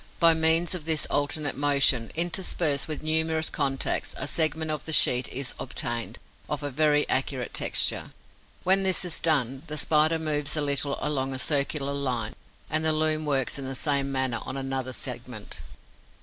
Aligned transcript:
By 0.19 0.33
means 0.33 0.73
of 0.73 0.85
this 0.85 1.05
alternate 1.11 1.55
motion, 1.55 2.11
interspersed 2.15 2.87
with 2.87 3.03
numerous 3.03 3.51
contacts, 3.51 4.15
a 4.17 4.27
segment 4.27 4.71
of 4.71 4.85
the 4.85 4.93
sheet 4.93 5.27
is 5.27 5.53
obtained, 5.59 6.17
of 6.49 6.63
a 6.63 6.71
very 6.71 7.07
accurate 7.07 7.53
texture. 7.53 8.11
When 8.63 8.81
this 8.81 9.05
is 9.05 9.19
done, 9.19 9.61
the 9.67 9.77
Spider 9.77 10.17
moves 10.17 10.57
a 10.57 10.61
little 10.61 10.97
along 11.01 11.35
a 11.35 11.37
circular 11.37 11.93
line 11.93 12.33
and 12.67 12.83
the 12.83 12.93
loom 12.93 13.25
works 13.25 13.59
in 13.59 13.65
the 13.65 13.75
same 13.75 14.11
manner 14.11 14.39
on 14.43 14.57
another 14.57 14.91
segment. 14.91 15.61